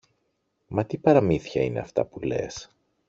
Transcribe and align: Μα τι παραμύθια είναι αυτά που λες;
Μα 0.67 0.85
τι 0.85 0.97
παραμύθια 0.97 1.63
είναι 1.63 1.79
αυτά 1.79 2.05
που 2.05 2.19
λες; 2.19 2.69